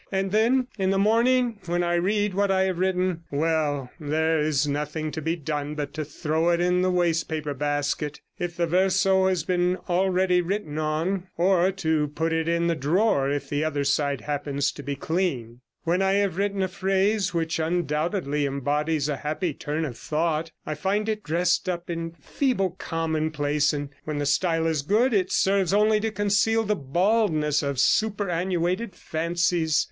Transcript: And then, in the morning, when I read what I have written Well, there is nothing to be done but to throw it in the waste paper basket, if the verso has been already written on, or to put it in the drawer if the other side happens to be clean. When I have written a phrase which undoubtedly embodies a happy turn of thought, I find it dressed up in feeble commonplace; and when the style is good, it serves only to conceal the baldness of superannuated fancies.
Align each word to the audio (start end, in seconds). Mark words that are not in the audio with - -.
And 0.11 0.31
then, 0.31 0.67
in 0.79 0.89
the 0.89 0.97
morning, 0.97 1.59
when 1.67 1.83
I 1.83 1.93
read 1.93 2.33
what 2.33 2.49
I 2.49 2.63
have 2.63 2.79
written 2.79 3.21
Well, 3.29 3.91
there 3.99 4.39
is 4.39 4.67
nothing 4.67 5.11
to 5.11 5.21
be 5.21 5.35
done 5.35 5.75
but 5.75 5.93
to 5.93 6.03
throw 6.03 6.49
it 6.49 6.59
in 6.59 6.81
the 6.81 6.89
waste 6.89 7.29
paper 7.29 7.53
basket, 7.53 8.19
if 8.39 8.57
the 8.57 8.65
verso 8.65 9.27
has 9.27 9.43
been 9.43 9.75
already 9.87 10.41
written 10.41 10.79
on, 10.79 11.27
or 11.37 11.71
to 11.73 12.07
put 12.07 12.33
it 12.33 12.47
in 12.47 12.65
the 12.65 12.73
drawer 12.73 13.29
if 13.29 13.47
the 13.47 13.63
other 13.63 13.83
side 13.83 14.21
happens 14.21 14.71
to 14.71 14.81
be 14.81 14.95
clean. 14.95 15.61
When 15.83 16.01
I 16.01 16.13
have 16.13 16.35
written 16.35 16.63
a 16.63 16.67
phrase 16.67 17.31
which 17.35 17.59
undoubtedly 17.59 18.47
embodies 18.47 19.07
a 19.07 19.17
happy 19.17 19.53
turn 19.53 19.85
of 19.85 19.99
thought, 19.99 20.51
I 20.65 20.73
find 20.73 21.09
it 21.09 21.21
dressed 21.21 21.69
up 21.69 21.91
in 21.91 22.13
feeble 22.19 22.71
commonplace; 22.71 23.71
and 23.71 23.89
when 24.05 24.17
the 24.17 24.25
style 24.25 24.65
is 24.65 24.81
good, 24.81 25.13
it 25.13 25.31
serves 25.31 25.75
only 25.75 25.99
to 25.99 26.09
conceal 26.09 26.63
the 26.63 26.73
baldness 26.75 27.61
of 27.61 27.79
superannuated 27.79 28.95
fancies. 28.95 29.79